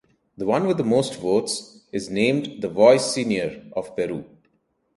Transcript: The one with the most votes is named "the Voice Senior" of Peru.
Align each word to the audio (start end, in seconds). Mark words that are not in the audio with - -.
The 0.35 0.47
one 0.47 0.65
with 0.65 0.77
the 0.77 0.83
most 0.83 1.17
votes 1.17 1.81
is 1.91 2.09
named 2.09 2.63
"the 2.63 2.69
Voice 2.69 3.11
Senior" 3.13 3.63
of 3.73 3.95
Peru. 3.95 4.25